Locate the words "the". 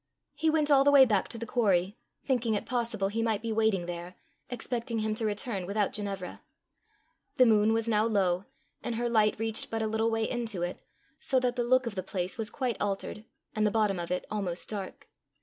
0.83-0.89, 1.37-1.45, 7.37-7.45, 11.55-11.63, 11.93-12.01, 13.63-13.69